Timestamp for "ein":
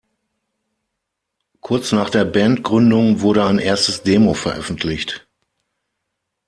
3.45-3.59